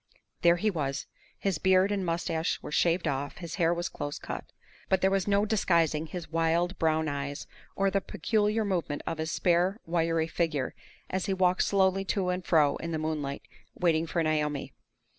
There 0.41 0.55
he 0.55 0.71
was! 0.71 1.05
His 1.37 1.59
beard 1.59 1.91
and 1.91 2.03
mustache 2.03 2.59
were 2.63 2.71
shaved 2.71 3.07
off; 3.07 3.37
his 3.37 3.57
hair 3.61 3.71
was 3.71 3.87
close 3.87 4.17
cut. 4.17 4.45
But 4.89 5.01
there 5.01 5.11
was 5.11 5.27
no 5.27 5.45
disguising 5.45 6.07
his 6.07 6.31
wild, 6.31 6.79
brown 6.79 7.07
eyes, 7.07 7.45
or 7.75 7.91
the 7.91 8.01
peculiar 8.01 8.65
movement 8.65 9.03
of 9.05 9.19
his 9.19 9.31
spare, 9.31 9.79
wiry 9.85 10.25
figure, 10.27 10.73
as 11.11 11.27
he 11.27 11.35
walked 11.35 11.61
slowly 11.61 12.03
to 12.05 12.29
and 12.29 12.43
fro 12.43 12.77
in 12.77 12.91
the 12.91 12.97
moonlight 12.97 13.43
waiting 13.75 14.07
for 14.07 14.23
Naomi. 14.23 14.73